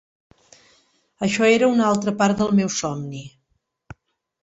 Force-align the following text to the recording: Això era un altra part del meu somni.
Això 1.27 1.51
era 1.59 1.71
un 1.75 1.85
altra 1.91 2.17
part 2.25 2.43
del 2.43 2.53
meu 2.63 2.75
somni. 2.81 3.25